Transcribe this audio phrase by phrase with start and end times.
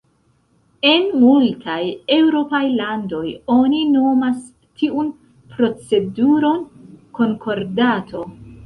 [0.91, 1.81] En multaj
[2.15, 3.23] eŭropaj landoj
[3.59, 4.41] oni nomas
[4.81, 5.13] tiun
[5.55, 6.67] proceduron
[7.21, 8.31] konkordato.